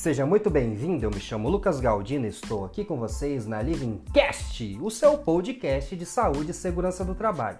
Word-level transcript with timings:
Seja 0.00 0.24
muito 0.24 0.48
bem-vindo, 0.48 1.04
eu 1.04 1.10
me 1.10 1.20
chamo 1.20 1.50
Lucas 1.50 1.78
Galdino 1.78 2.24
e 2.24 2.30
estou 2.30 2.64
aqui 2.64 2.86
com 2.86 2.96
vocês 2.96 3.46
na 3.46 3.60
Living 3.60 4.02
Cast, 4.14 4.78
o 4.80 4.90
seu 4.90 5.18
podcast 5.18 5.94
de 5.94 6.06
saúde 6.06 6.52
e 6.52 6.54
segurança 6.54 7.04
do 7.04 7.14
trabalho. 7.14 7.58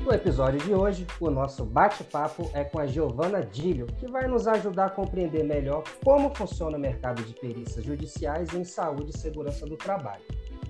No 0.00 0.12
episódio 0.12 0.58
de 0.58 0.74
hoje, 0.74 1.06
o 1.20 1.30
nosso 1.30 1.64
bate-papo 1.64 2.50
é 2.52 2.64
com 2.64 2.80
a 2.80 2.86
Giovana 2.88 3.44
Dílio, 3.44 3.86
que 4.00 4.10
vai 4.10 4.26
nos 4.26 4.48
ajudar 4.48 4.86
a 4.86 4.90
compreender 4.90 5.44
melhor 5.44 5.84
como 6.02 6.34
funciona 6.34 6.76
o 6.76 6.80
mercado 6.80 7.22
de 7.22 7.32
perícias 7.34 7.84
judiciais 7.84 8.52
em 8.52 8.64
saúde 8.64 9.12
e 9.14 9.18
segurança 9.20 9.64
do 9.66 9.76
trabalho. 9.76 10.24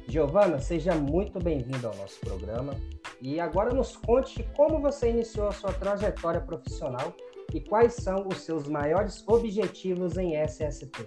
Giovana, 0.06 0.60
seja 0.60 0.94
muito 0.94 1.38
bem-vinda 1.38 1.88
ao 1.88 1.96
nosso 1.96 2.20
programa. 2.20 2.74
E 3.20 3.40
agora 3.40 3.72
nos 3.72 3.96
conte 3.96 4.42
como 4.56 4.80
você 4.80 5.10
iniciou 5.10 5.48
a 5.48 5.52
sua 5.52 5.72
trajetória 5.72 6.40
profissional 6.40 7.14
e 7.52 7.60
quais 7.60 7.94
são 7.94 8.26
os 8.26 8.38
seus 8.38 8.68
maiores 8.68 9.22
objetivos 9.26 10.16
em 10.16 10.34
SST. 10.36 11.06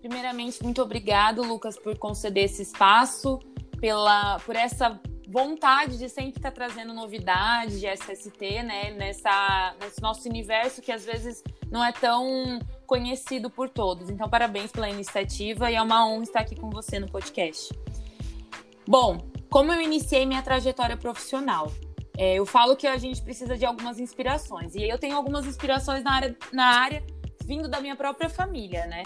Primeiramente, 0.00 0.62
muito 0.62 0.82
obrigado, 0.82 1.42
Lucas, 1.42 1.78
por 1.78 1.96
conceder 1.98 2.44
esse 2.44 2.62
espaço, 2.62 3.38
pela, 3.78 4.38
por 4.40 4.56
essa 4.56 5.00
vontade 5.28 5.96
de 5.96 6.08
sempre 6.08 6.38
estar 6.38 6.50
trazendo 6.50 6.92
novidades 6.92 7.78
de 7.80 7.86
SST, 7.86 8.62
né, 8.62 8.90
nessa, 8.92 9.74
nesse 9.80 10.02
nosso 10.02 10.28
universo 10.28 10.82
que 10.82 10.90
às 10.90 11.04
vezes 11.04 11.42
não 11.70 11.84
é 11.84 11.92
tão 11.92 12.58
conhecido 12.86 13.48
por 13.48 13.68
todos. 13.68 14.10
Então, 14.10 14.28
parabéns 14.28 14.72
pela 14.72 14.90
iniciativa 14.90 15.70
e 15.70 15.76
é 15.76 15.82
uma 15.82 16.06
honra 16.06 16.24
estar 16.24 16.40
aqui 16.40 16.56
com 16.56 16.68
você 16.68 16.98
no 16.98 17.08
podcast. 17.08 17.72
Bom, 18.90 19.18
como 19.48 19.72
eu 19.72 19.80
iniciei 19.80 20.26
minha 20.26 20.42
trajetória 20.42 20.96
profissional? 20.96 21.70
É, 22.18 22.34
eu 22.34 22.44
falo 22.44 22.74
que 22.74 22.88
a 22.88 22.98
gente 22.98 23.22
precisa 23.22 23.56
de 23.56 23.64
algumas 23.64 24.00
inspirações. 24.00 24.74
E 24.74 24.82
eu 24.82 24.98
tenho 24.98 25.14
algumas 25.14 25.46
inspirações 25.46 26.02
na 26.02 26.12
área, 26.12 26.36
na 26.52 26.64
área 26.64 27.04
vindo 27.44 27.68
da 27.68 27.80
minha 27.80 27.94
própria 27.94 28.28
família, 28.28 28.88
né? 28.88 29.04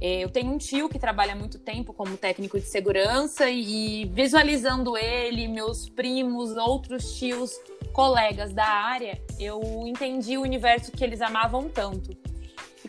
É, 0.00 0.20
eu 0.20 0.30
tenho 0.30 0.50
um 0.50 0.56
tio 0.56 0.88
que 0.88 0.98
trabalha 0.98 1.36
muito 1.36 1.58
tempo 1.58 1.92
como 1.92 2.16
técnico 2.16 2.58
de 2.58 2.64
segurança 2.64 3.50
e 3.50 4.06
visualizando 4.06 4.96
ele, 4.96 5.46
meus 5.46 5.90
primos, 5.90 6.56
outros 6.56 7.18
tios, 7.18 7.52
colegas 7.92 8.54
da 8.54 8.66
área, 8.66 9.20
eu 9.38 9.60
entendi 9.86 10.38
o 10.38 10.40
universo 10.40 10.90
que 10.90 11.04
eles 11.04 11.20
amavam 11.20 11.68
tanto. 11.68 12.16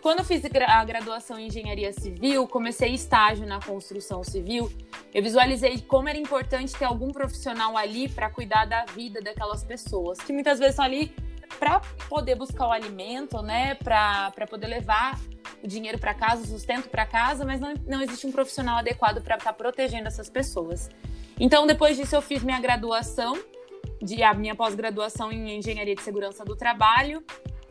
Quando 0.02 0.20
eu 0.20 0.26
fiz 0.26 0.42
a 0.46 0.84
graduação 0.86 1.38
em 1.38 1.48
engenharia 1.48 1.92
civil, 1.92 2.48
comecei 2.48 2.94
estágio 2.94 3.46
na 3.46 3.60
construção 3.60 4.24
civil, 4.24 4.72
eu 5.14 5.22
visualizei 5.22 5.80
como 5.82 6.08
era 6.08 6.18
importante 6.18 6.74
ter 6.74 6.86
algum 6.86 7.12
profissional 7.12 7.78
ali 7.78 8.08
para 8.08 8.30
cuidar 8.30 8.66
da 8.66 8.86
vida 8.86 9.22
daquelas 9.22 9.64
pessoas, 9.64 10.20
que 10.20 10.32
muitas 10.32 10.58
vezes 10.60 10.74
estão 10.74 10.86
ali 10.86 11.14
para 11.60 11.82
poder 12.08 12.36
buscar 12.36 12.68
o 12.68 12.72
alimento, 12.72 13.42
né, 13.42 13.76
para 13.76 14.48
poder 14.50 14.68
levar 14.68 15.20
o 15.62 15.68
dinheiro 15.68 15.98
para 15.98 16.14
casa, 16.14 16.44
o 16.44 16.46
sustento 16.46 16.88
para 16.90 17.06
casa, 17.06 17.44
mas 17.44 17.60
não, 17.60 17.74
não 17.86 18.02
existe 18.02 18.26
um 18.26 18.32
profissional 18.32 18.78
adequado 18.78 19.22
para 19.22 19.36
estar 19.36 19.52
tá 19.52 19.54
protegendo 19.54 20.08
essas 20.08 20.30
pessoas. 20.30 20.90
Então, 21.40 21.68
depois 21.68 21.98
disso, 21.98 22.16
eu 22.16 22.22
fiz 22.22 22.44
minha 22.44 22.60
graduação, 22.60 23.38
de, 24.02 24.24
a 24.24 24.34
minha 24.34 24.56
pós-graduação 24.56 25.32
em 25.32 25.58
Engenharia 25.58 25.96
de 25.96 26.02
Segurança 26.02 26.46
do 26.46 26.56
Trabalho, 26.56 27.24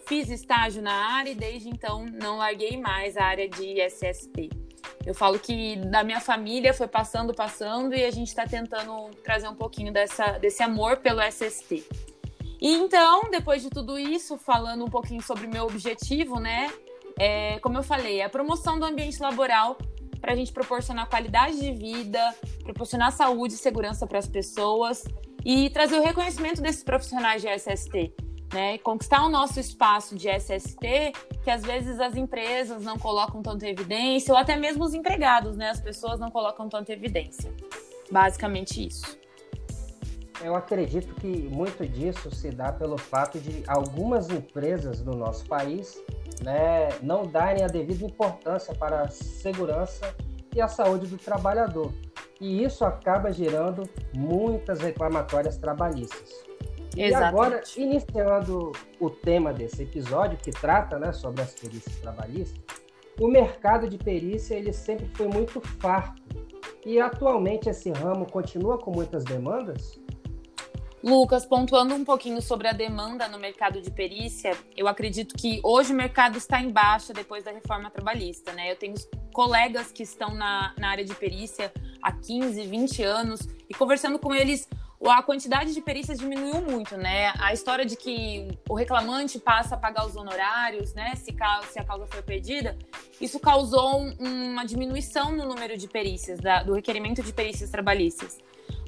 fiz 0.09 0.31
estágio 0.31 0.81
na 0.81 1.17
área 1.17 1.31
e 1.31 1.35
desde 1.35 1.69
então 1.69 2.07
não 2.07 2.39
larguei 2.39 2.79
mais 2.79 3.15
a 3.17 3.25
área 3.25 3.47
de 3.47 3.79
SST. 3.83 4.49
Eu 5.05 5.15
falo 5.15 5.39
que 5.39 5.77
da 5.77 6.03
minha 6.03 6.21
família 6.21 6.73
foi 6.73 6.89
passando, 6.89 7.35
passando 7.35 7.95
e 7.95 8.03
a 8.03 8.11
gente 8.11 8.29
está 8.29 8.47
tentando 8.47 9.11
trazer 9.23 9.49
um 9.49 9.55
pouquinho 9.55 9.93
dessa, 9.93 10.39
desse 10.39 10.63
amor 10.63 10.97
pelo 10.97 11.21
SST. 11.21 11.87
E 12.61 12.75
então, 12.75 13.31
depois 13.31 13.63
de 13.63 13.69
tudo 13.69 13.99
isso, 13.99 14.39
falando 14.39 14.83
um 14.85 14.89
pouquinho 14.89 15.23
sobre 15.23 15.47
meu 15.47 15.65
objetivo, 15.65 16.41
né? 16.41 16.73
É, 17.19 17.59
como 17.61 17.77
eu 17.77 17.83
falei, 17.83 18.23
a 18.23 18.31
promoção 18.31 18.79
do 18.79 18.87
ambiente 18.87 19.21
laboral 19.21 19.77
para 20.21 20.33
a 20.33 20.37
gente 20.37 20.53
proporcionar 20.53 21.09
qualidade 21.09 21.61
de 21.61 21.73
vida, 21.73 22.35
proporcionar 22.65 23.13
saúde 23.13 23.55
e 23.55 23.59
segurança 23.59 24.07
para 24.07 24.19
as 24.19 24.27
pessoas 24.27 25.05
e 25.45 25.69
trazer 25.71 25.99
o 25.99 26.03
reconhecimento 26.03 26.63
desses 26.63 26.83
profissionais 26.83 27.43
de 27.43 27.49
SST. 27.49 28.28
Né, 28.53 28.79
conquistar 28.79 29.27
o 29.27 29.29
nosso 29.29 29.61
espaço 29.61 30.17
de 30.17 30.27
SST, 30.27 31.13
que 31.45 31.51
às 31.51 31.63
vezes 31.63 32.01
as 32.01 32.17
empresas 32.17 32.83
não 32.83 32.99
colocam 32.99 33.43
tanta 33.43 33.69
evidência, 33.69 34.33
ou 34.33 34.39
até 34.39 34.57
mesmo 34.57 34.85
os 34.85 34.95
empregados, 34.95 35.55
né, 35.55 35.69
as 35.69 35.81
pessoas 35.83 36.19
não 36.19 36.31
colocam 36.31 36.67
tanta 36.67 36.91
evidência. 36.91 37.53
Basicamente 38.11 38.87
isso. 38.87 39.19
Eu 40.43 40.55
acredito 40.55 41.15
que 41.17 41.27
muito 41.27 41.87
disso 41.87 42.35
se 42.35 42.51
dá 42.51 42.73
pelo 42.73 42.97
fato 42.97 43.39
de 43.39 43.63
algumas 43.67 44.31
empresas 44.31 45.03
do 45.03 45.15
nosso 45.15 45.45
país 45.47 46.01
né, 46.43 46.89
não 47.03 47.27
darem 47.27 47.65
a 47.65 47.67
devida 47.67 48.05
importância 48.05 48.75
para 48.75 49.03
a 49.03 49.09
segurança 49.09 50.15
e 50.55 50.61
a 50.61 50.69
saúde 50.69 51.07
do 51.07 51.17
trabalhador. 51.17 51.93
E 52.41 52.63
isso 52.63 52.85
acaba 52.85 53.33
gerando 53.33 53.83
muitas 54.15 54.81
reclamatórias 54.81 55.57
trabalhistas. 55.57 56.48
E 56.97 57.03
Exatamente. 57.03 57.35
agora, 57.35 57.63
iniciando 57.77 58.73
o 58.99 59.11
tema 59.11 59.53
desse 59.53 59.83
episódio, 59.83 60.39
que 60.39 60.51
trata 60.51 60.99
né, 60.99 61.13
sobre 61.13 61.43
as 61.43 61.55
perícias 61.55 61.97
trabalhistas, 61.97 62.61
o 63.21 63.29
mercado 63.29 63.89
de 63.89 63.99
perícia 63.99 64.55
ele 64.55 64.73
sempre 64.73 65.09
foi 65.15 65.29
muito 65.29 65.61
farto. 65.61 66.23
E 66.85 67.01
atualmente 67.01 67.69
esse 67.69 67.91
ramo 67.91 68.27
continua 68.27 68.79
com 68.79 68.91
muitas 68.91 69.25
demandas? 69.25 70.01
Lucas, 71.03 71.47
pontuando 71.47 71.95
um 71.95 72.05
pouquinho 72.05 72.43
sobre 72.43 72.67
a 72.67 72.73
demanda 72.73 73.29
no 73.29 73.39
mercado 73.39 73.81
de 73.81 73.91
perícia, 73.91 74.57
eu 74.77 74.89
acredito 74.89 75.37
que 75.37 75.61
hoje 75.63 75.93
o 75.93 75.97
mercado 75.97 76.37
está 76.37 76.61
em 76.61 76.71
baixa 76.71 77.13
depois 77.13 77.45
da 77.45 77.53
reforma 77.53 77.89
trabalhista, 77.89 78.53
né? 78.53 78.71
Eu 78.73 78.77
tenho 78.77 78.95
colegas 79.33 79.93
que 79.93 80.03
estão 80.03 80.35
na, 80.35 80.75
na 80.77 80.91
área 80.91 81.05
de 81.05 81.15
perícia 81.15 81.73
há 82.03 82.11
15, 82.11 82.67
20 82.67 83.03
anos 83.05 83.49
e 83.69 83.75
conversando 83.75 84.19
com 84.19 84.35
eles, 84.35 84.69
a 85.07 85.23
quantidade 85.23 85.73
de 85.73 85.81
perícias 85.81 86.19
diminuiu 86.19 86.61
muito, 86.61 86.97
né? 86.97 87.33
A 87.39 87.53
história 87.53 87.85
de 87.85 87.97
que 87.97 88.49
o 88.69 88.75
reclamante 88.75 89.39
passa 89.39 89.77
a 89.77 89.79
pagar 89.79 90.07
os 90.07 90.17
honorários, 90.17 90.93
né? 90.93 91.15
Se, 91.15 91.31
a 91.79 91.85
causa 91.85 92.07
foi 92.07 92.23
perdida, 92.23 92.77
isso 93.21 93.39
causou 93.39 94.01
uma 94.19 94.65
diminuição 94.65 95.31
no 95.31 95.47
número 95.47 95.77
de 95.77 95.87
perícias, 95.87 96.41
do 96.67 96.75
requerimento 96.75 97.23
de 97.23 97.33
perícias 97.33 97.71
trabalhistas. 97.71 98.39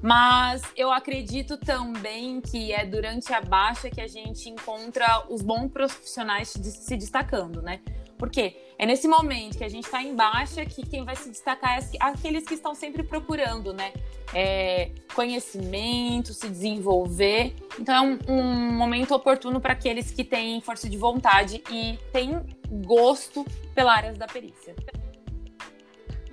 Mas 0.03 0.63
eu 0.77 0.91
acredito 0.91 1.57
também 1.57 2.41
que 2.41 2.73
é 2.73 2.85
durante 2.85 3.33
a 3.33 3.41
baixa 3.41 3.91
que 3.91 4.01
a 4.01 4.09
gente 4.09 4.49
encontra 4.49 5.27
os 5.29 5.43
bons 5.43 5.71
profissionais 5.71 6.49
se 6.49 6.97
destacando, 6.97 7.61
né? 7.63 7.81
Porque 8.21 8.55
é 8.79 8.85
nesse 8.85 9.09
momento 9.09 9.57
que 9.57 9.65
a 9.65 9.69
gente 9.69 9.85
está 9.85 10.03
em 10.03 10.15
baixa 10.15 10.63
que 10.67 10.87
quem 10.87 11.07
vai 11.07 11.17
se 11.17 11.31
destacar 11.31 11.79
é 11.79 11.83
aqueles 11.99 12.45
que 12.45 12.53
estão 12.53 12.75
sempre 12.75 13.03
procurando, 13.03 13.73
né? 13.73 13.95
É, 14.35 14.91
conhecimento, 15.15 16.35
se 16.35 16.47
desenvolver. 16.47 17.55
Então 17.79 17.95
é 17.95 18.01
um, 18.03 18.19
um 18.29 18.73
momento 18.73 19.15
oportuno 19.15 19.59
para 19.59 19.73
aqueles 19.73 20.11
que 20.11 20.23
têm 20.23 20.61
força 20.61 20.87
de 20.87 20.99
vontade 20.99 21.65
e 21.71 21.99
têm 22.13 22.39
gosto 22.85 23.43
pela 23.75 23.95
área 23.95 24.13
da 24.13 24.27
perícia. 24.27 24.77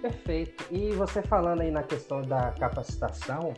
Perfeito. 0.02 0.66
E 0.70 0.92
você 0.92 1.22
falando 1.22 1.62
aí 1.62 1.72
na 1.72 1.84
questão 1.84 2.22
da 2.22 2.52
capacitação, 2.52 3.54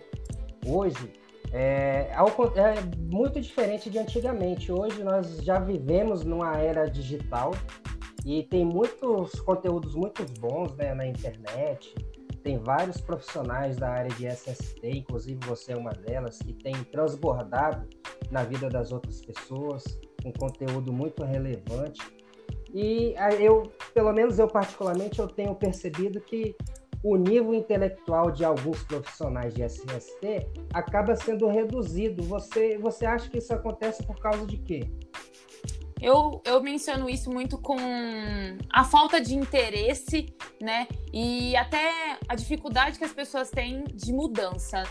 hoje 0.68 1.12
é, 1.52 2.12
é, 2.12 2.96
muito 2.96 3.42
diferente 3.42 3.90
de 3.90 3.98
antigamente. 3.98 4.72
Hoje 4.72 5.04
nós 5.04 5.38
já 5.44 5.58
vivemos 5.60 6.24
numa 6.24 6.56
era 6.58 6.86
digital 6.86 7.54
e 8.26 8.44
tem 8.44 8.66
muitos 8.66 9.40
conteúdos 9.42 9.96
muito 9.96 10.26
bons 10.40 10.76
né, 10.76 10.94
na 10.94 11.06
internet. 11.06 11.94
Tem 12.44 12.58
vários 12.58 13.02
profissionais 13.02 13.78
da 13.78 13.90
área 13.90 14.12
de 14.12 14.28
SST, 14.28 14.80
inclusive 14.84 15.40
você 15.46 15.74
é 15.74 15.78
uma 15.78 15.92
delas, 15.92 16.40
que 16.40 16.54
tem 16.54 16.74
transbordado 16.86 17.88
na 18.32 18.44
vida 18.44 18.70
das 18.70 18.92
outras 18.92 19.22
pessoas, 19.22 19.84
com 20.24 20.32
conteúdo 20.34 20.92
muito 20.92 21.24
relevante. 21.24 22.02
E 22.74 23.16
eu, 23.40 23.64
pelo 23.94 24.14
menos 24.14 24.40
eu 24.40 24.48
particularmente, 24.48 25.20
eu 25.20 25.28
tenho 25.28 25.56
percebido 25.56 26.22
que 26.22 26.56
o 27.04 27.16
nível 27.16 27.54
intelectual 27.54 28.30
de 28.32 28.44
alguns 28.44 28.84
profissionais 28.84 29.54
de 29.54 29.64
SST 29.64 30.48
acaba 30.74 31.16
sendo 31.16 31.48
reduzido. 31.48 32.22
Você, 32.24 32.78
você 32.78 33.06
acha 33.06 33.30
que 33.30 33.38
isso 33.38 33.54
acontece 33.54 34.04
por 34.06 34.20
causa 34.20 34.46
de 34.46 34.58
quê? 34.58 34.90
Eu, 36.02 36.42
eu 36.46 36.62
menciono 36.62 37.10
isso 37.10 37.30
muito 37.30 37.58
com 37.58 37.78
a 38.70 38.84
falta 38.84 39.20
de 39.20 39.36
interesse, 39.36 40.34
né? 40.62 40.88
E 41.14 41.56
até 41.56 42.18
a 42.28 42.36
dificuldade 42.36 42.98
que 42.98 43.04
as 43.04 43.12
pessoas 43.12 43.50
têm 43.50 43.84
de 43.94 44.14
mudança. 44.14 44.84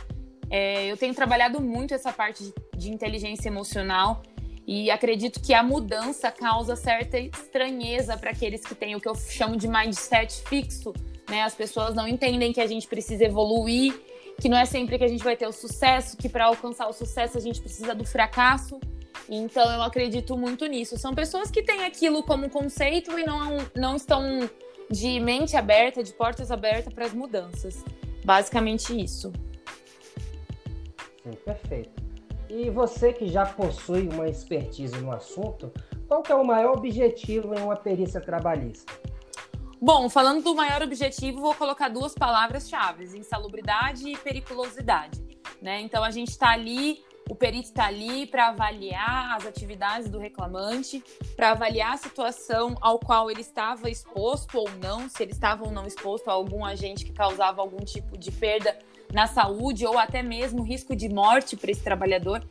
É, 0.51 0.87
eu 0.87 0.97
tenho 0.97 1.15
trabalhado 1.15 1.61
muito 1.61 1.95
essa 1.95 2.13
parte 2.13 2.53
de, 2.77 2.91
inteligência 2.91 3.49
emocional 3.49 4.23
e 4.67 4.91
acredito 4.91 5.41
que 5.41 5.55
a 5.55 5.63
mudança 5.63 6.31
causa 6.31 6.77
certa 6.77 7.19
estranheza 7.19 8.17
para 8.17 8.31
aqueles 8.31 8.63
que 8.63 8.75
têm 8.75 8.95
o 8.95 9.01
que 9.01 9.09
eu 9.09 9.15
chamo 9.15 9.57
de 9.57 9.67
mindset 9.67 10.43
fixo, 10.47 10.93
né? 11.29 11.43
As 11.43 11.55
pessoas 11.55 11.95
não 11.95 12.07
entendem 12.07 12.53
que 12.53 12.61
a 12.61 12.67
gente 12.67 12.87
precisa 12.87 13.25
evoluir 13.25 13.95
que 14.41 14.49
não 14.49 14.57
é 14.57 14.65
sempre 14.65 14.97
que 14.97 15.05
a 15.05 15.09
gente 15.09 15.25
vai 15.25 15.37
ter 15.37 15.47
o 15.47 15.53
sucesso, 15.53 16.17
que 16.17 16.29
para 16.29 16.47
alcançar 16.47 16.89
o 16.89 16.93
sucesso 16.93 17.37
a 17.37 17.41
gente 17.41 17.61
precisa 17.61 17.95
do 17.95 18.05
fracasso. 18.05 18.79
Então 19.29 19.71
eu 19.71 19.83
acredito 19.83 20.37
muito 20.37 20.67
nisso. 20.67 20.97
São 20.97 21.15
pessoas 21.15 21.51
que 21.51 21.63
têm 21.63 21.85
aquilo 21.85 22.23
como 22.23 22.49
conceito 22.49 23.19
e 23.19 23.25
não, 23.25 23.59
não 23.75 23.97
estão 23.97 24.49
de 24.91 25.21
mente 25.21 25.57
aberta, 25.57 26.03
de 26.03 26.13
portas 26.13 26.51
abertas 26.51 26.93
para 26.93 27.05
as 27.05 27.13
mudanças. 27.13 27.85
Basicamente 28.25 28.99
isso. 28.99 29.33
Sim, 31.23 31.33
perfeito. 31.45 32.09
E 32.49 32.71
você 32.71 33.13
que 33.13 33.29
já 33.29 33.45
possui 33.45 34.09
uma 34.09 34.27
expertise 34.29 34.97
no 34.97 35.13
assunto, 35.13 35.71
qual 36.07 36.23
é 36.27 36.35
o 36.35 36.45
maior 36.45 36.79
objetivo 36.79 37.55
em 37.55 37.63
uma 37.63 37.77
perícia 37.77 38.21
trabalhista? 38.21 38.91
Bom, 39.81 40.09
falando 40.09 40.43
do 40.43 40.55
maior 40.55 40.83
objetivo, 40.83 41.41
vou 41.41 41.55
colocar 41.55 41.89
duas 41.89 42.15
palavras-chave: 42.15 43.05
insalubridade 43.17 44.09
e 44.09 44.17
periculosidade. 44.17 45.21
Né? 45.61 45.81
Então 45.83 46.03
a 46.03 46.11
gente 46.11 46.31
está 46.31 46.51
ali, 46.51 47.05
o 47.29 47.35
perito 47.35 47.69
está 47.69 47.87
ali 47.87 48.27
para 48.27 48.49
avaliar 48.49 49.37
as 49.37 49.47
atividades 49.47 50.09
do 50.09 50.19
reclamante, 50.19 51.03
para 51.37 51.51
avaliar 51.51 51.95
a 51.95 51.97
situação 51.97 52.75
ao 52.81 52.99
qual 52.99 53.31
ele 53.31 53.43
estava 53.43 53.91
exposto 53.91 54.59
ou 54.59 54.69
não, 54.83 55.09
se 55.09 55.23
ele 55.23 55.33
estava 55.33 55.65
ou 55.65 55.71
não 55.71 55.87
exposto 55.87 56.29
a 56.29 56.33
algum 56.33 56.65
agente 56.65 57.05
que 57.05 57.13
causava 57.13 57.61
algum 57.61 57.85
tipo 57.85 58.17
de 58.17 58.33
perda 58.33 58.79
na 59.13 59.27
saúde 59.27 59.87
ou 59.87 59.99
até 59.99 60.23
mesmo 60.23 60.63
risco 60.63 60.97
de 60.97 61.09
morte 61.09 61.57
para 61.57 61.71
esse 61.71 61.83
trabalhador. 61.83 62.43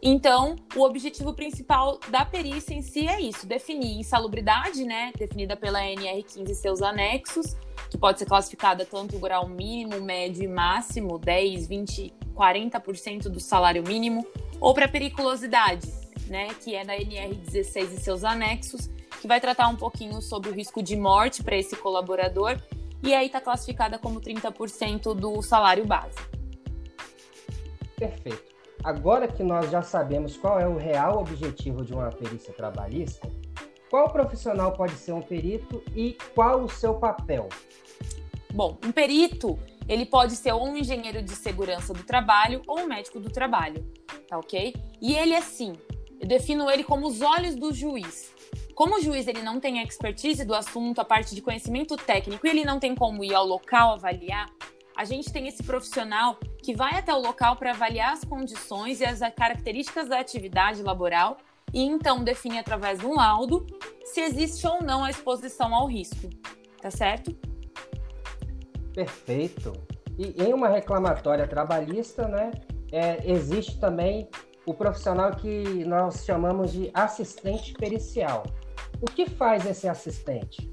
Então, 0.00 0.56
o 0.74 0.82
objetivo 0.82 1.32
principal 1.32 1.98
da 2.08 2.24
perícia 2.24 2.74
em 2.74 2.82
si 2.82 3.06
é 3.06 3.20
isso: 3.20 3.46
definir 3.46 3.98
insalubridade, 3.98 4.84
né, 4.84 5.12
definida 5.16 5.56
pela 5.56 5.80
NR15 5.80 6.50
e 6.50 6.54
seus 6.54 6.82
anexos, 6.82 7.56
que 7.90 7.96
pode 7.98 8.18
ser 8.18 8.26
classificada 8.26 8.84
tanto 8.84 9.18
grau 9.18 9.48
mínimo, 9.48 10.00
médio 10.00 10.44
e 10.44 10.48
máximo, 10.48 11.18
10, 11.18 11.66
20, 11.66 12.12
40% 12.32 13.28
do 13.28 13.40
salário 13.40 13.82
mínimo, 13.82 14.26
ou 14.60 14.74
para 14.74 14.88
periculosidade, 14.88 15.92
né, 16.28 16.48
que 16.54 16.74
é 16.74 16.84
da 16.84 16.96
NR16 16.96 17.92
e 17.92 18.00
seus 18.00 18.24
anexos, 18.24 18.88
que 19.20 19.28
vai 19.28 19.40
tratar 19.40 19.68
um 19.68 19.76
pouquinho 19.76 20.20
sobre 20.20 20.50
o 20.50 20.54
risco 20.54 20.82
de 20.82 20.96
morte 20.96 21.42
para 21.42 21.56
esse 21.56 21.76
colaborador, 21.76 22.60
e 23.02 23.14
aí 23.14 23.26
está 23.26 23.40
classificada 23.40 23.98
como 23.98 24.20
30% 24.20 25.14
do 25.14 25.42
salário 25.42 25.84
base. 25.84 26.16
Perfeito. 27.96 28.52
Agora 28.84 29.28
que 29.28 29.44
nós 29.44 29.70
já 29.70 29.80
sabemos 29.82 30.36
qual 30.36 30.58
é 30.58 30.66
o 30.66 30.76
real 30.76 31.18
objetivo 31.20 31.84
de 31.84 31.92
uma 31.92 32.10
perícia 32.10 32.52
trabalhista, 32.52 33.30
qual 33.88 34.10
profissional 34.10 34.72
pode 34.72 34.94
ser 34.94 35.12
um 35.12 35.20
perito 35.20 35.82
e 35.94 36.16
qual 36.34 36.64
o 36.64 36.68
seu 36.68 36.94
papel? 36.94 37.48
Bom, 38.52 38.76
um 38.84 38.90
perito, 38.90 39.58
ele 39.88 40.06
pode 40.06 40.36
ser 40.36 40.52
ou 40.52 40.66
um 40.66 40.76
engenheiro 40.76 41.22
de 41.22 41.32
segurança 41.32 41.92
do 41.92 42.02
trabalho 42.04 42.62
ou 42.66 42.80
um 42.80 42.86
médico 42.86 43.20
do 43.20 43.30
trabalho, 43.30 43.84
tá 44.28 44.38
ok? 44.38 44.74
E 45.00 45.14
ele, 45.14 45.34
assim, 45.34 45.74
eu 46.20 46.26
defino 46.26 46.70
ele 46.70 46.84
como 46.84 47.06
os 47.06 47.20
olhos 47.20 47.54
do 47.54 47.72
juiz. 47.72 48.32
Como 48.74 48.96
o 48.96 49.00
juiz 49.00 49.26
ele 49.26 49.42
não 49.42 49.60
tem 49.60 49.82
expertise 49.82 50.44
do 50.44 50.54
assunto, 50.54 51.00
a 51.00 51.04
parte 51.04 51.34
de 51.34 51.42
conhecimento 51.42 51.96
técnico, 51.96 52.46
e 52.46 52.50
ele 52.50 52.64
não 52.64 52.78
tem 52.78 52.94
como 52.94 53.22
ir 53.22 53.34
ao 53.34 53.46
local 53.46 53.92
avaliar, 53.92 54.48
a 54.96 55.04
gente 55.04 55.32
tem 55.32 55.48
esse 55.48 55.62
profissional 55.62 56.38
que 56.62 56.74
vai 56.74 56.94
até 56.94 57.12
o 57.14 57.18
local 57.18 57.56
para 57.56 57.70
avaliar 57.70 58.12
as 58.12 58.24
condições 58.24 59.00
e 59.00 59.04
as 59.04 59.20
características 59.34 60.08
da 60.08 60.18
atividade 60.18 60.82
laboral 60.82 61.38
e 61.72 61.82
então 61.82 62.22
define 62.22 62.58
através 62.58 62.98
de 62.98 63.06
um 63.06 63.14
laudo 63.14 63.66
se 64.04 64.20
existe 64.20 64.66
ou 64.66 64.82
não 64.82 65.02
a 65.02 65.10
exposição 65.10 65.74
ao 65.74 65.86
risco. 65.86 66.28
Tá 66.80 66.90
certo? 66.90 67.34
Perfeito. 68.94 69.72
E 70.18 70.42
em 70.42 70.52
uma 70.52 70.68
reclamatória 70.68 71.46
trabalhista, 71.46 72.28
né, 72.28 72.50
é, 72.92 73.18
existe 73.30 73.78
também 73.80 74.28
o 74.66 74.74
profissional 74.74 75.32
que 75.32 75.84
nós 75.84 76.24
chamamos 76.24 76.72
de 76.72 76.90
assistente 76.94 77.72
pericial. 77.72 78.44
O 79.00 79.06
que 79.06 79.26
faz 79.28 79.66
esse 79.66 79.88
assistente? 79.88 80.70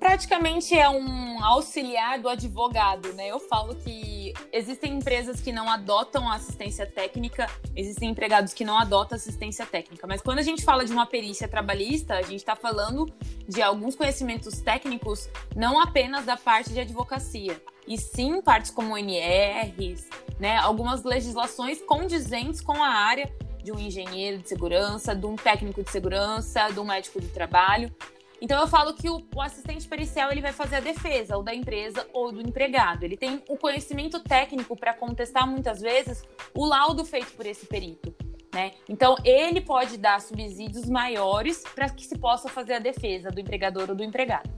praticamente 0.00 0.76
é 0.76 0.88
um 0.88 1.44
auxiliar 1.44 2.18
do 2.18 2.28
advogado, 2.28 3.12
né? 3.12 3.28
Eu 3.28 3.38
falo 3.38 3.76
que 3.76 4.19
existem 4.52 4.94
empresas 4.96 5.40
que 5.40 5.52
não 5.52 5.68
adotam 5.68 6.30
assistência 6.30 6.86
técnica, 6.86 7.48
existem 7.74 8.10
empregados 8.10 8.52
que 8.52 8.64
não 8.64 8.78
adotam 8.78 9.16
assistência 9.16 9.66
técnica, 9.66 10.06
mas 10.06 10.20
quando 10.20 10.38
a 10.38 10.42
gente 10.42 10.64
fala 10.64 10.84
de 10.84 10.92
uma 10.92 11.06
perícia 11.06 11.48
trabalhista, 11.48 12.14
a 12.14 12.22
gente 12.22 12.36
está 12.36 12.56
falando 12.56 13.06
de 13.48 13.62
alguns 13.62 13.94
conhecimentos 13.94 14.60
técnicos, 14.60 15.28
não 15.54 15.80
apenas 15.80 16.24
da 16.24 16.36
parte 16.36 16.72
de 16.72 16.80
advocacia, 16.80 17.60
e 17.86 17.98
sim 17.98 18.40
partes 18.40 18.70
como 18.70 18.96
NRs, 18.96 20.08
né? 20.38 20.56
Algumas 20.58 21.02
legislações 21.02 21.80
condizentes 21.82 22.60
com 22.60 22.82
a 22.82 22.88
área 22.88 23.30
de 23.62 23.72
um 23.72 23.78
engenheiro 23.78 24.38
de 24.38 24.48
segurança, 24.48 25.14
de 25.14 25.26
um 25.26 25.36
técnico 25.36 25.82
de 25.82 25.90
segurança, 25.90 26.68
de 26.70 26.80
um 26.80 26.84
médico 26.84 27.20
do 27.20 27.28
trabalho. 27.28 27.92
Então 28.40 28.58
eu 28.58 28.66
falo 28.66 28.94
que 28.94 29.08
o, 29.08 29.22
o, 29.34 29.40
assistente 29.40 29.86
pericial 29.86 30.32
ele 30.32 30.40
vai 30.40 30.52
fazer 30.52 30.76
a 30.76 30.80
defesa 30.80 31.36
ou 31.36 31.42
da 31.42 31.54
empresa 31.54 32.06
ou 32.12 32.32
do 32.32 32.40
empregado. 32.40 33.04
Ele 33.04 33.16
tem 33.16 33.42
o 33.48 33.56
conhecimento 33.56 34.20
técnico 34.20 34.74
para 34.74 34.94
contestar 34.94 35.46
muitas 35.46 35.80
vezes 35.80 36.22
o 36.54 36.64
laudo 36.64 37.04
feito 37.04 37.32
por 37.32 37.44
esse 37.44 37.66
perito. 37.66 38.14
Né? 38.52 38.72
Então 38.88 39.14
ele 39.24 39.60
pode 39.60 39.98
dar 39.98 40.20
subsídios 40.20 40.88
maiores 40.88 41.62
para 41.74 41.88
que 41.90 42.04
se 42.04 42.18
possa 42.18 42.48
fazer 42.48 42.74
a 42.74 42.78
defesa 42.78 43.30
do 43.30 43.40
empregador 43.40 43.90
ou 43.90 43.94
do 43.94 44.02
empregado. 44.02 44.50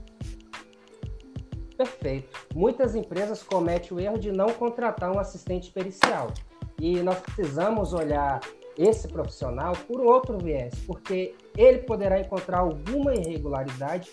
Perfeito. 1.77 2.47
Muitas 2.55 2.95
empresas 2.95 3.43
cometem 3.43 3.97
o 3.97 3.99
erro 3.99 4.17
de 4.17 4.31
não 4.31 4.47
contratar 4.53 5.11
um 5.11 5.19
assistente 5.19 5.71
pericial. 5.71 6.31
E 6.79 7.01
nós 7.01 7.19
precisamos 7.19 7.93
olhar 7.93 8.39
esse 8.77 9.07
profissional 9.07 9.73
por 9.87 10.01
outro 10.01 10.37
viés, 10.37 10.73
porque 10.85 11.35
ele 11.57 11.79
poderá 11.79 12.19
encontrar 12.19 12.59
alguma 12.59 13.13
irregularidade 13.13 14.11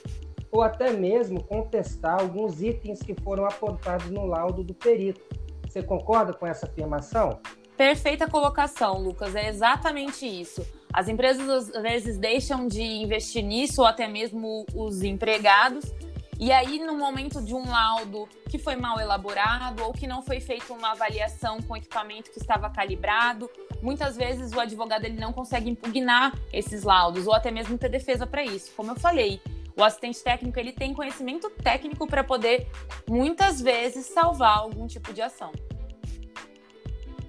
ou 0.50 0.62
até 0.62 0.92
mesmo 0.92 1.42
contestar 1.44 2.20
alguns 2.20 2.60
itens 2.60 3.00
que 3.00 3.14
foram 3.22 3.44
apontados 3.44 4.10
no 4.10 4.26
laudo 4.26 4.64
do 4.64 4.74
perito. 4.74 5.20
Você 5.66 5.82
concorda 5.82 6.32
com 6.32 6.46
essa 6.46 6.66
afirmação? 6.66 7.38
Perfeita 7.76 8.28
colocação, 8.28 8.98
Lucas. 8.98 9.34
É 9.34 9.48
exatamente 9.48 10.26
isso. 10.26 10.66
As 10.92 11.08
empresas 11.08 11.74
às 11.74 11.82
vezes 11.82 12.18
deixam 12.18 12.66
de 12.66 12.82
investir 12.82 13.44
nisso, 13.44 13.82
ou 13.82 13.86
até 13.86 14.08
mesmo 14.08 14.66
os 14.74 15.02
empregados, 15.02 15.94
e 16.40 16.50
aí, 16.50 16.78
no 16.78 16.96
momento 16.96 17.42
de 17.42 17.54
um 17.54 17.68
laudo 17.68 18.26
que 18.48 18.58
foi 18.58 18.74
mal 18.74 18.98
elaborado 18.98 19.84
ou 19.84 19.92
que 19.92 20.06
não 20.06 20.22
foi 20.22 20.40
feita 20.40 20.72
uma 20.72 20.92
avaliação 20.92 21.60
com 21.60 21.76
equipamento 21.76 22.30
que 22.30 22.38
estava 22.38 22.70
calibrado, 22.70 23.48
muitas 23.82 24.16
vezes 24.16 24.52
o 24.52 24.60
advogado 24.60 25.04
ele 25.04 25.18
não 25.18 25.32
consegue 25.32 25.70
impugnar 25.70 26.38
esses 26.52 26.82
laudos 26.82 27.26
ou 27.26 27.34
até 27.34 27.50
mesmo 27.50 27.76
ter 27.78 27.88
defesa 27.88 28.26
para 28.26 28.44
isso. 28.44 28.72
Como 28.76 28.90
eu 28.90 28.96
falei, 28.96 29.40
o 29.76 29.82
assistente 29.82 30.22
técnico 30.22 30.58
ele 30.58 30.72
tem 30.72 30.92
conhecimento 30.92 31.48
técnico 31.50 32.06
para 32.06 32.22
poder 32.22 32.66
muitas 33.08 33.60
vezes 33.60 34.06
salvar 34.06 34.58
algum 34.58 34.86
tipo 34.86 35.12
de 35.12 35.22
ação. 35.22 35.52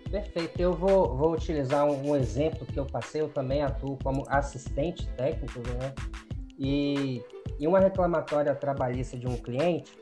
Perfeito. 0.10 0.60
Eu 0.60 0.74
vou, 0.74 1.16
vou 1.16 1.32
utilizar 1.32 1.86
um, 1.86 2.10
um 2.10 2.16
exemplo 2.16 2.66
que 2.66 2.78
eu 2.78 2.86
passei. 2.86 3.22
Eu 3.22 3.30
também 3.30 3.64
atuo 3.64 3.98
como 4.04 4.26
assistente 4.28 5.08
técnico, 5.16 5.60
né? 5.60 5.94
E 6.60 7.24
em 7.58 7.66
uma 7.66 7.80
reclamatória 7.80 8.54
trabalhista 8.54 9.18
de 9.18 9.26
um 9.26 9.38
cliente, 9.38 9.98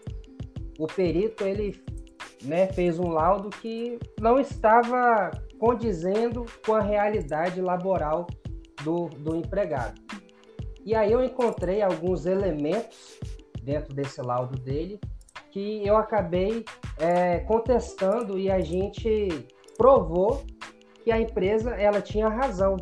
o 0.80 0.88
perito 0.88 1.44
ele 1.44 1.80
né, 2.44 2.68
fez 2.68 2.98
um 2.98 3.10
laudo 3.10 3.50
que 3.50 4.00
não 4.20 4.40
estava 4.40 5.32
condizendo 5.60 6.46
com 6.66 6.74
a 6.74 6.82
realidade 6.82 7.62
laboral 7.62 8.26
do, 8.84 9.10
do 9.10 9.36
empregado. 9.36 10.02
E 10.86 10.96
aí 10.96 11.12
eu 11.12 11.24
encontrei 11.24 11.82
alguns 11.82 12.26
elementos 12.26 13.20
dentro 13.62 13.94
desse 13.94 14.22
laudo 14.22 14.58
dele 14.58 15.00
que 15.52 15.86
eu 15.86 15.98
acabei 15.98 16.64
é, 16.98 17.40
contestando 17.40 18.38
e 18.38 18.50
a 18.50 18.60
gente 18.60 19.48
provou 19.78 20.44
que 21.04 21.12
a 21.12 21.20
empresa 21.20 21.72
ela 21.72 22.02
tinha 22.02 22.30
razão 22.30 22.78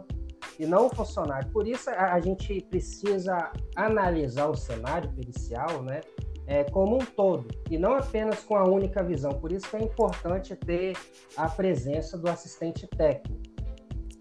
e 0.60 0.66
não 0.66 0.88
o 0.88 0.90
funcionário. 0.90 1.50
Por 1.52 1.68
isso, 1.68 1.90
a, 1.90 2.14
a 2.14 2.20
gente 2.20 2.62
precisa 2.62 3.52
analisar 3.76 4.48
o 4.50 4.56
cenário 4.56 5.12
pericial 5.14 5.82
né, 5.84 6.02
é, 6.48 6.64
como 6.64 6.96
um 6.96 7.06
todo, 7.06 7.48
e 7.70 7.78
não 7.78 7.94
apenas 7.94 8.40
com 8.40 8.56
a 8.56 8.64
única 8.64 9.04
visão. 9.04 9.34
Por 9.34 9.52
isso 9.52 9.68
é 9.76 9.84
importante 9.84 10.56
ter 10.56 10.98
a 11.36 11.50
presença 11.50 12.18
do 12.18 12.30
assistente 12.30 12.88
técnico. 12.88 13.46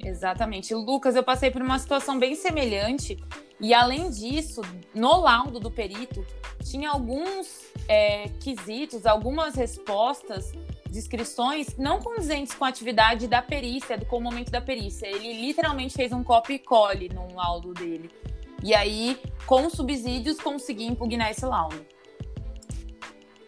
Exatamente. 0.05 0.75
Lucas, 0.75 1.17
eu 1.17 1.23
passei 1.23 1.51
por 1.51 1.63
uma 1.63 1.79
situação 1.79 2.19
bem 2.19 2.35
semelhante, 2.35 3.17
e 3.61 3.73
além 3.73 4.11
disso, 4.11 4.61
no 4.95 5.21
laudo 5.21 5.59
do 5.59 5.71
perito, 5.71 6.25
tinha 6.63 6.91
alguns 6.91 7.73
é, 7.89 8.29
quesitos, 8.41 9.07
algumas 9.07 9.55
respostas 9.55 10.53
descrições 10.97 11.77
não 11.77 12.01
condizentes 12.01 12.55
com 12.55 12.65
a 12.65 12.69
atividade 12.69 13.29
da 13.29 13.43
perícia, 13.43 13.99
com 14.07 14.19
o 14.19 14.21
momento 14.21 14.51
da 14.51 14.61
perícia. 14.61 15.07
Ele 15.07 15.33
literalmente 15.47 15.95
fez 15.95 16.13
um 16.13 16.25
copy 16.25 16.55
e 16.55 16.59
cole 16.59 17.09
no 17.09 17.35
laudo 17.35 17.75
dele. 17.75 18.11
E 18.63 18.75
aí, 18.75 19.21
com 19.47 19.69
subsídios, 19.69 20.41
consegui 20.41 20.87
impugnar 20.87 21.31
esse 21.31 21.45
laudo. 21.45 21.85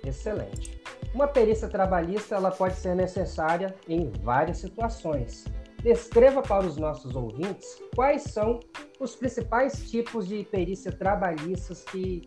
Excelente. 0.09 0.81
Uma 1.15 1.27
perícia 1.27 1.69
trabalhista 1.69 2.35
ela 2.35 2.51
pode 2.51 2.77
ser 2.77 2.95
necessária 2.95 3.75
em 3.89 4.11
várias 4.23 4.59
situações. 4.59 5.45
Descreva 5.83 6.43
para 6.43 6.67
os 6.67 6.77
nossos 6.77 7.15
ouvintes 7.15 7.81
quais 7.95 8.23
são 8.23 8.61
os 8.99 9.15
principais 9.15 9.91
tipos 9.91 10.27
de 10.27 10.45
perícia 10.45 10.91
trabalhistas 10.91 11.85
que 11.85 12.23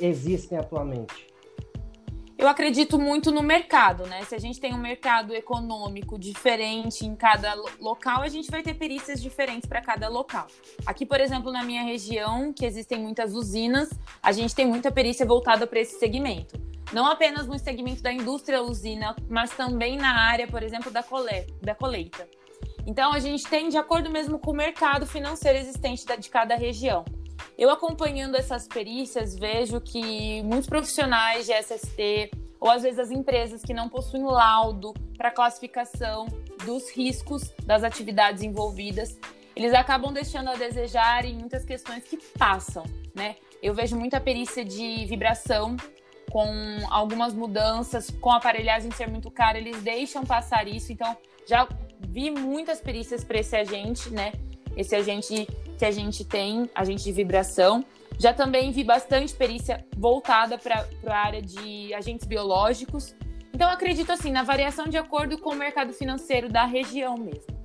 existem 0.00 0.56
atualmente. 0.56 1.35
Eu 2.38 2.48
acredito 2.48 2.98
muito 2.98 3.30
no 3.32 3.42
mercado, 3.42 4.06
né? 4.06 4.22
Se 4.24 4.34
a 4.34 4.38
gente 4.38 4.60
tem 4.60 4.74
um 4.74 4.78
mercado 4.78 5.34
econômico 5.34 6.18
diferente 6.18 7.06
em 7.06 7.16
cada 7.16 7.54
local, 7.80 8.20
a 8.20 8.28
gente 8.28 8.50
vai 8.50 8.62
ter 8.62 8.74
perícias 8.74 9.22
diferentes 9.22 9.66
para 9.66 9.80
cada 9.80 10.06
local. 10.08 10.46
Aqui, 10.84 11.06
por 11.06 11.18
exemplo, 11.18 11.50
na 11.50 11.62
minha 11.62 11.82
região, 11.82 12.52
que 12.52 12.66
existem 12.66 12.98
muitas 12.98 13.34
usinas, 13.34 13.88
a 14.22 14.32
gente 14.32 14.54
tem 14.54 14.66
muita 14.66 14.92
perícia 14.92 15.24
voltada 15.24 15.66
para 15.66 15.80
esse 15.80 15.98
segmento. 15.98 16.60
Não 16.92 17.06
apenas 17.06 17.46
no 17.46 17.58
segmento 17.58 18.02
da 18.02 18.12
indústria 18.12 18.62
usina, 18.62 19.16
mas 19.30 19.50
também 19.50 19.96
na 19.96 20.14
área, 20.28 20.46
por 20.46 20.62
exemplo, 20.62 20.90
da, 20.90 21.02
coleta, 21.02 21.54
da 21.62 21.74
colheita. 21.74 22.28
Então, 22.86 23.14
a 23.14 23.18
gente 23.18 23.48
tem 23.48 23.70
de 23.70 23.78
acordo 23.78 24.10
mesmo 24.10 24.38
com 24.38 24.50
o 24.50 24.54
mercado 24.54 25.06
financeiro 25.06 25.58
existente 25.58 26.04
de 26.18 26.28
cada 26.28 26.54
região. 26.54 27.02
Eu 27.58 27.70
acompanhando 27.70 28.36
essas 28.36 28.68
perícias, 28.68 29.34
vejo 29.34 29.80
que 29.80 30.42
muitos 30.42 30.68
profissionais 30.68 31.46
de 31.46 31.52
SST, 31.52 32.30
ou 32.60 32.70
às 32.70 32.82
vezes 32.82 32.98
as 32.98 33.10
empresas 33.10 33.62
que 33.62 33.72
não 33.72 33.88
possuem 33.88 34.24
laudo 34.24 34.92
para 35.16 35.30
classificação 35.30 36.26
dos 36.66 36.90
riscos 36.90 37.54
das 37.64 37.82
atividades 37.82 38.42
envolvidas, 38.42 39.18
eles 39.54 39.72
acabam 39.72 40.12
deixando 40.12 40.50
a 40.50 40.54
desejar 40.54 41.24
em 41.24 41.34
muitas 41.34 41.64
questões 41.64 42.04
que 42.04 42.18
passam, 42.38 42.84
né? 43.14 43.36
Eu 43.62 43.72
vejo 43.72 43.96
muita 43.96 44.20
perícia 44.20 44.62
de 44.62 45.06
vibração 45.06 45.78
com 46.30 46.50
algumas 46.90 47.32
mudanças, 47.32 48.10
com 48.20 48.30
a 48.30 48.36
aparelhagem 48.36 48.90
ser 48.90 49.08
muito 49.08 49.30
cara, 49.30 49.56
eles 49.56 49.82
deixam 49.82 50.26
passar 50.26 50.68
isso. 50.68 50.92
Então, 50.92 51.16
já 51.48 51.66
vi 52.00 52.30
muitas 52.30 52.80
perícias 52.80 53.24
para 53.24 53.38
esse 53.38 53.56
agente, 53.56 54.10
né? 54.10 54.32
Esse 54.76 54.94
agente 54.94 55.48
que 55.78 55.84
a 55.84 55.90
gente 55.90 56.24
tem, 56.24 56.70
agente 56.74 57.04
de 57.04 57.12
vibração. 57.12 57.84
Já 58.18 58.32
também 58.32 58.70
vi 58.70 58.84
bastante 58.84 59.34
perícia 59.34 59.84
voltada 59.96 60.58
para 60.58 60.86
a 61.06 61.16
área 61.16 61.42
de 61.42 61.92
agentes 61.94 62.26
biológicos. 62.26 63.14
Então, 63.52 63.70
acredito 63.70 64.12
assim, 64.12 64.30
na 64.30 64.42
variação 64.42 64.86
de 64.86 64.96
acordo 64.96 65.38
com 65.38 65.50
o 65.50 65.54
mercado 65.54 65.92
financeiro 65.92 66.48
da 66.48 66.64
região 66.64 67.16
mesmo. 67.16 67.56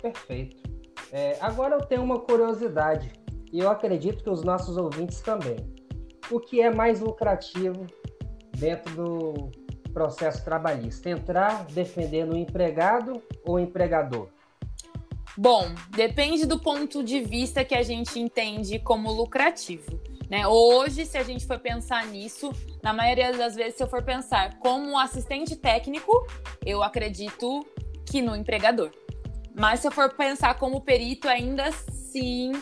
Perfeito. 0.00 0.62
É, 1.12 1.36
agora 1.40 1.76
eu 1.76 1.82
tenho 1.82 2.02
uma 2.02 2.20
curiosidade, 2.20 3.12
e 3.52 3.58
eu 3.60 3.70
acredito 3.70 4.22
que 4.22 4.30
os 4.30 4.42
nossos 4.42 4.76
ouvintes 4.76 5.20
também. 5.20 5.56
O 6.30 6.40
que 6.40 6.60
é 6.60 6.74
mais 6.74 7.00
lucrativo 7.00 7.86
dentro 8.56 8.94
do 8.94 9.50
processo 9.92 10.44
trabalhista? 10.44 11.08
Entrar 11.08 11.64
defendendo 11.66 12.32
o 12.32 12.36
empregado 12.36 13.22
ou 13.44 13.54
o 13.54 13.58
empregador? 13.58 14.28
Bom, 15.38 15.74
depende 15.90 16.46
do 16.46 16.58
ponto 16.58 17.02
de 17.02 17.20
vista 17.20 17.62
que 17.62 17.74
a 17.74 17.82
gente 17.82 18.18
entende 18.18 18.78
como 18.78 19.12
lucrativo. 19.12 20.00
Né? 20.30 20.46
Hoje, 20.46 21.04
se 21.04 21.18
a 21.18 21.22
gente 21.22 21.46
for 21.46 21.58
pensar 21.58 22.06
nisso, 22.06 22.50
na 22.82 22.92
maioria 22.92 23.32
das 23.32 23.54
vezes, 23.54 23.76
se 23.76 23.82
eu 23.82 23.86
for 23.86 24.02
pensar 24.02 24.58
como 24.58 24.98
assistente 24.98 25.54
técnico, 25.54 26.26
eu 26.64 26.82
acredito 26.82 27.66
que 28.06 28.22
no 28.22 28.34
empregador. 28.34 28.90
Mas 29.54 29.80
se 29.80 29.88
eu 29.88 29.92
for 29.92 30.12
pensar 30.14 30.58
como 30.58 30.80
perito, 30.80 31.28
ainda 31.28 31.64
assim, 31.64 32.52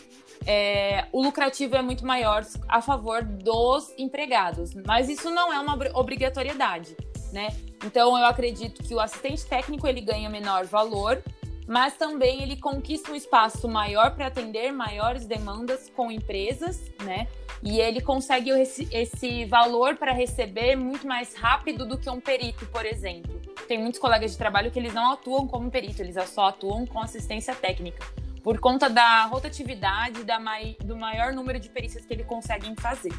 é, 0.47 1.07
o 1.13 1.23
lucrativo 1.23 1.77
é 1.77 1.83
muito 1.83 2.05
maior 2.05 2.45
a 2.69 2.83
favor 2.83 3.23
dos 3.25 3.93
empregados. 3.97 4.75
Mas 4.87 5.09
isso 5.09 5.31
não 5.31 5.53
é 5.53 5.59
uma 5.59 5.79
obrigatoriedade, 5.95 6.97
né? 7.33 7.49
Então, 7.85 8.17
eu 8.17 8.25
acredito 8.25 8.83
que 8.83 8.95
o 8.95 9.01
assistente 9.01 9.45
técnico 9.45 9.87
ele 9.87 10.01
ganha 10.01 10.29
menor 10.31 10.65
valor 10.65 11.23
mas 11.67 11.97
também 11.97 12.43
ele 12.43 12.57
conquista 12.57 13.11
um 13.11 13.15
espaço 13.15 13.69
maior 13.69 14.15
para 14.15 14.27
atender 14.27 14.73
maiores 14.73 15.27
demandas 15.27 15.91
com 15.95 16.11
empresas, 16.11 16.81
né? 17.03 17.27
E 17.63 17.81
ele 17.81 18.01
consegue 18.01 18.51
esse, 18.51 19.45
valor 19.47 19.97
para 19.97 20.13
receber 20.13 20.77
muito 20.77 21.07
mais 21.07 21.35
rápido 21.35 21.87
do 21.87 21.97
que 21.97 22.11
um 22.11 22.21
perito, 22.21 22.67
por 22.67 22.85
exemplo. 22.85 23.41
Tem 23.67 23.79
muitos 23.79 23.99
colegas 23.99 24.33
de 24.33 24.39
trabalho 24.39 24.71
que 24.71 24.79
eles 24.79 24.93
não 24.93 25.13
atuam 25.13 25.47
como 25.47 25.71
perito, 25.71 26.03
eles 26.03 26.17
só 26.29 26.49
atuam 26.49 26.85
com 26.85 27.01
assistência 27.01 27.55
técnica, 27.55 28.05
por 28.43 28.61
conta 28.61 28.91
da 28.91 29.25
rotatividade 29.25 30.25
da 30.25 30.39
mai, 30.39 30.77
do 30.85 30.95
maior 30.95 31.33
número 31.33 31.59
de 31.59 31.71
perícias 31.71 32.05
que 32.05 32.13
eles 32.13 32.27
conseguem 32.27 32.75
fazer. 32.77 33.13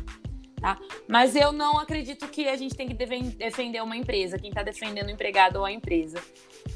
Tá? 0.60 0.80
Mas 1.08 1.36
eu 1.36 1.52
não 1.52 1.78
acredito 1.78 2.28
que 2.28 2.48
a 2.48 2.56
gente 2.56 2.76
tem 2.76 2.88
que 2.88 2.94
defender 2.94 3.84
uma 3.84 3.96
empresa, 3.96 4.40
quem 4.40 4.50
está 4.50 4.64
defendendo 4.64 5.08
o 5.08 5.12
empregado 5.12 5.58
ou 5.58 5.66
a 5.66 5.72
empresa. 5.72 6.20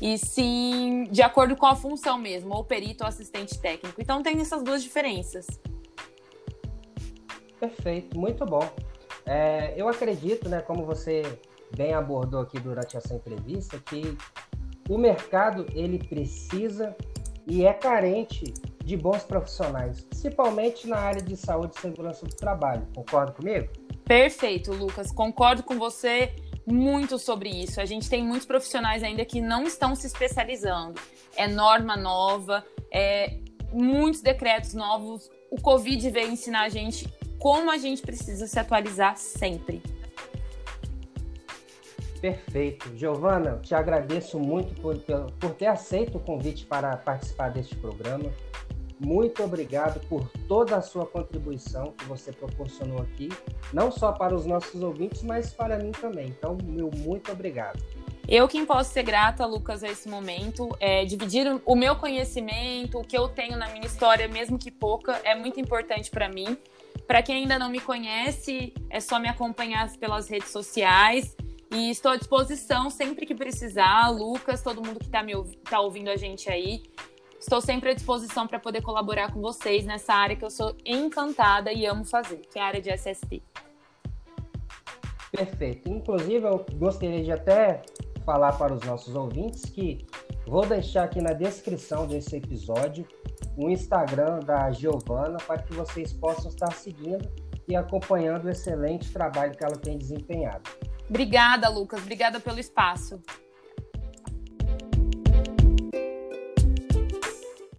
E 0.01 0.17
sim, 0.17 1.05
de 1.09 1.21
acordo 1.21 1.55
com 1.55 1.65
a 1.65 1.75
função 1.75 2.17
mesmo, 2.17 2.53
ou 2.53 2.63
perito 2.63 3.03
ou 3.03 3.07
assistente 3.07 3.59
técnico. 3.59 4.01
Então 4.01 4.21
tem 4.21 4.39
essas 4.39 4.61
duas 4.63 4.83
diferenças. 4.83 5.47
Perfeito, 7.59 8.17
muito 8.17 8.45
bom. 8.45 8.69
É, 9.25 9.73
eu 9.75 9.87
acredito, 9.87 10.47
né, 10.47 10.61
como 10.61 10.85
você 10.85 11.23
bem 11.75 11.93
abordou 11.93 12.41
aqui 12.41 12.59
durante 12.59 12.97
essa 12.97 13.13
entrevista, 13.13 13.79
que 13.79 14.17
o 14.89 14.97
mercado 14.97 15.65
ele 15.73 15.99
precisa 15.99 16.95
e 17.45 17.65
é 17.65 17.73
carente 17.73 18.53
de 18.89 18.97
bons 18.97 19.21
profissionais, 19.21 20.01
principalmente 20.01 20.87
na 20.87 20.97
área 20.97 21.21
de 21.21 21.37
saúde 21.37 21.75
e 21.77 21.79
segurança 21.79 22.25
do 22.25 22.35
trabalho. 22.35 22.87
Concorda 22.95 23.31
comigo? 23.31 23.69
Perfeito, 24.03 24.73
Lucas. 24.73 25.11
Concordo 25.11 25.61
com 25.61 25.77
você 25.77 26.33
muito 26.65 27.19
sobre 27.19 27.49
isso. 27.49 27.79
A 27.79 27.85
gente 27.85 28.09
tem 28.09 28.23
muitos 28.23 28.47
profissionais 28.47 29.03
ainda 29.03 29.23
que 29.23 29.41
não 29.41 29.65
estão 29.65 29.93
se 29.93 30.07
especializando. 30.07 30.99
É 31.37 31.47
norma 31.47 31.95
nova, 31.95 32.65
é 32.91 33.37
muitos 33.71 34.21
decretos 34.21 34.73
novos. 34.73 35.29
O 35.51 35.61
Covid 35.61 36.09
veio 36.09 36.31
ensinar 36.31 36.63
a 36.63 36.69
gente 36.69 37.07
como 37.37 37.69
a 37.69 37.77
gente 37.77 38.01
precisa 38.01 38.47
se 38.47 38.57
atualizar 38.57 39.17
sempre. 39.17 39.83
Perfeito. 42.19 42.91
Giovana, 42.97 43.59
te 43.61 43.75
agradeço 43.75 44.39
muito 44.39 44.73
por, 44.81 44.97
por 45.39 45.51
ter 45.51 45.67
aceito 45.67 46.17
o 46.17 46.19
convite 46.19 46.65
para 46.65 46.97
participar 46.97 47.49
deste 47.49 47.75
programa. 47.75 48.31
Muito 48.99 49.41
obrigado 49.43 49.99
por 50.07 50.29
toda 50.47 50.75
a 50.75 50.81
sua 50.81 51.05
contribuição 51.05 51.93
que 51.93 52.03
você 52.05 52.33
proporcionou 52.33 53.01
aqui, 53.01 53.29
não 53.73 53.91
só 53.91 54.11
para 54.11 54.35
os 54.35 54.45
nossos 54.45 54.81
ouvintes, 54.83 55.23
mas 55.23 55.53
para 55.53 55.79
mim 55.79 55.91
também. 55.91 56.27
Então, 56.27 56.57
meu 56.63 56.91
muito 56.93 57.31
obrigado. 57.31 57.81
Eu 58.27 58.47
quem 58.47 58.65
posso 58.65 58.93
ser 58.93 59.03
grata, 59.03 59.45
Lucas, 59.45 59.83
a 59.83 59.87
esse 59.87 60.07
momento, 60.07 60.69
é, 60.79 61.03
dividir 61.03 61.47
o 61.65 61.75
meu 61.75 61.95
conhecimento, 61.95 62.99
o 62.99 63.03
que 63.03 63.17
eu 63.17 63.27
tenho 63.27 63.57
na 63.57 63.69
minha 63.69 63.85
história, 63.85 64.27
mesmo 64.27 64.59
que 64.59 64.69
pouca, 64.69 65.13
é 65.23 65.33
muito 65.33 65.59
importante 65.59 66.11
para 66.11 66.29
mim. 66.29 66.55
Para 67.07 67.23
quem 67.23 67.37
ainda 67.37 67.57
não 67.57 67.69
me 67.69 67.79
conhece, 67.79 68.71
é 68.89 68.99
só 68.99 69.17
me 69.17 69.27
acompanhar 69.27 69.89
pelas 69.97 70.29
redes 70.29 70.51
sociais. 70.51 71.35
E 71.71 71.89
estou 71.89 72.11
à 72.11 72.17
disposição 72.17 72.89
sempre 72.89 73.25
que 73.25 73.33
precisar. 73.33 74.09
Lucas, 74.09 74.61
todo 74.61 74.83
mundo 74.85 74.99
que 74.99 75.05
está 75.05 75.23
tá 75.67 75.79
ouvindo 75.79 76.09
a 76.09 76.15
gente 76.15 76.49
aí, 76.51 76.83
Estou 77.39 77.61
sempre 77.61 77.91
à 77.91 77.93
disposição 77.93 78.45
para 78.45 78.59
poder 78.59 78.81
colaborar 78.81 79.31
com 79.31 79.39
vocês 79.39 79.85
nessa 79.85 80.13
área 80.13 80.35
que 80.35 80.43
eu 80.43 80.51
sou 80.51 80.75
encantada 80.85 81.71
e 81.71 81.85
amo 81.85 82.03
fazer, 82.03 82.41
que 82.51 82.59
é 82.59 82.61
a 82.61 82.65
área 82.65 82.81
de 82.81 82.89
SST. 82.91 83.41
Perfeito. 85.31 85.89
Inclusive, 85.89 86.45
eu 86.45 86.65
gostaria 86.73 87.23
de 87.23 87.31
até 87.31 87.81
falar 88.25 88.53
para 88.53 88.73
os 88.73 88.83
nossos 88.83 89.15
ouvintes 89.15 89.63
que 89.65 90.05
vou 90.45 90.65
deixar 90.65 91.05
aqui 91.05 91.21
na 91.21 91.31
descrição 91.31 92.05
desse 92.05 92.35
episódio 92.35 93.07
o 93.55 93.69
Instagram 93.69 94.39
da 94.39 94.69
Giovana 94.71 95.37
para 95.37 95.61
que 95.61 95.73
vocês 95.73 96.11
possam 96.11 96.49
estar 96.49 96.73
seguindo 96.73 97.27
e 97.67 97.75
acompanhando 97.75 98.45
o 98.45 98.49
excelente 98.49 99.11
trabalho 99.13 99.55
que 99.55 99.63
ela 99.63 99.77
tem 99.77 99.97
desempenhado. 99.97 100.69
Obrigada, 101.09 101.69
Lucas. 101.69 102.01
Obrigada 102.01 102.39
pelo 102.39 102.59
espaço. 102.59 103.21